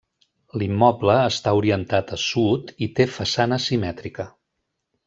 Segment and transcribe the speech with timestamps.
[0.61, 4.29] L'immoble està orientat a sud i té façana simètrica.